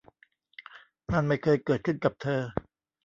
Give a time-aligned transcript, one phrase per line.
[1.11, 2.41] นั่นไม่เคยเกิดขึ้นกับเธอ